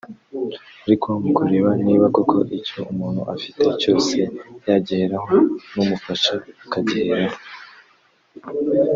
[0.85, 4.17] ariko mu kureba niba koko icyo umuntu afite cyose
[4.67, 5.35] yagiheraho
[5.73, 7.37] n’umufasha akagiheraho